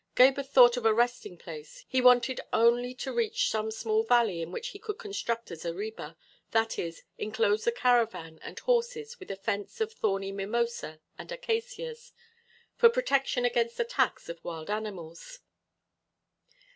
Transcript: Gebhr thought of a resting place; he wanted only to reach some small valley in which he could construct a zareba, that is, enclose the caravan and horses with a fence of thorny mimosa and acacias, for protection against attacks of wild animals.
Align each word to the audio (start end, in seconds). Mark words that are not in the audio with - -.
Gebhr 0.15 0.41
thought 0.41 0.77
of 0.77 0.85
a 0.87 0.95
resting 0.95 1.37
place; 1.37 1.85
he 1.87 2.01
wanted 2.01 2.41
only 2.51 2.95
to 2.95 3.13
reach 3.13 3.51
some 3.51 3.69
small 3.69 4.01
valley 4.01 4.41
in 4.41 4.51
which 4.51 4.69
he 4.69 4.79
could 4.79 4.97
construct 4.97 5.51
a 5.51 5.55
zareba, 5.55 6.17
that 6.49 6.79
is, 6.79 7.03
enclose 7.19 7.65
the 7.65 7.71
caravan 7.71 8.39
and 8.41 8.57
horses 8.57 9.19
with 9.19 9.29
a 9.29 9.35
fence 9.35 9.79
of 9.79 9.93
thorny 9.93 10.31
mimosa 10.31 10.99
and 11.19 11.31
acacias, 11.31 12.13
for 12.75 12.89
protection 12.89 13.45
against 13.45 13.79
attacks 13.79 14.27
of 14.27 14.43
wild 14.43 14.71
animals. 14.71 15.41